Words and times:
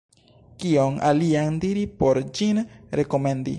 Kion 0.63 0.97
alian 1.09 1.59
diri 1.67 1.85
por 2.01 2.23
ĝin 2.41 2.65
rekomendi? 3.01 3.49